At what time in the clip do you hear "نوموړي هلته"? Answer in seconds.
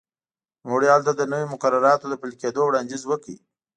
0.61-1.11